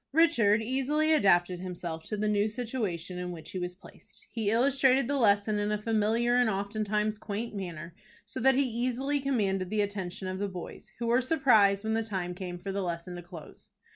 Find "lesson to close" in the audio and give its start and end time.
12.81-13.69